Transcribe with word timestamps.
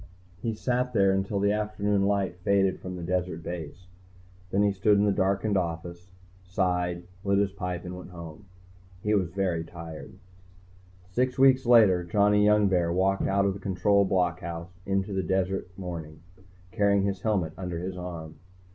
He 0.41 0.55
sat 0.55 0.93
there 0.93 1.11
until 1.11 1.39
the 1.39 1.51
afternoon 1.51 2.07
light 2.07 2.39
faded 2.39 2.79
from 2.79 2.95
the 2.95 3.03
desert 3.03 3.43
base. 3.43 3.85
Then 4.49 4.63
he 4.63 4.71
stood 4.71 4.97
in 4.97 5.05
the 5.05 5.11
darkened 5.11 5.57
office, 5.57 6.09
sighed, 6.43 7.03
lit 7.23 7.37
his 7.37 7.51
pipe 7.51 7.85
and 7.85 7.95
went 7.95 8.09
home. 8.09 8.45
He 9.03 9.13
was 9.13 9.29
very 9.29 9.63
tired. 9.63 10.15
Six 11.11 11.37
weeks 11.37 11.67
later, 11.67 12.03
Johnny 12.03 12.43
Youngbear 12.43 12.91
walked 12.91 13.27
out 13.27 13.45
of 13.45 13.53
the 13.53 13.59
Control 13.59 14.03
blockhouse 14.03 14.71
into 14.87 15.13
the 15.13 15.21
cold 15.21 15.29
desert 15.29 15.69
morning, 15.77 16.21
carrying 16.71 17.03
his 17.03 17.21
helmet 17.21 17.53
under 17.55 17.77
his 17.77 17.95
arm. 17.95 18.37